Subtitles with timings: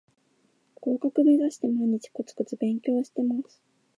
[0.79, 3.61] 合格めざして毎日コツコツ勉強してます